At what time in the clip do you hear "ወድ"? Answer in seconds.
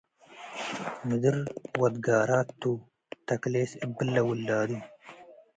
1.79-1.95